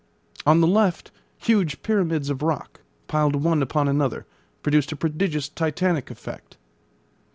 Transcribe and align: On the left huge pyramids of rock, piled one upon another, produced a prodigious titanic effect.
On 0.47 0.61
the 0.61 0.65
left 0.67 1.11
huge 1.37 1.83
pyramids 1.83 2.31
of 2.31 2.41
rock, 2.41 2.81
piled 3.07 3.35
one 3.35 3.61
upon 3.61 3.87
another, 3.87 4.25
produced 4.63 4.91
a 4.91 4.95
prodigious 4.95 5.47
titanic 5.47 6.09
effect. 6.09 6.57